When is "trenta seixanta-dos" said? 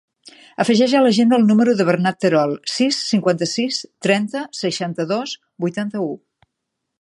4.07-5.37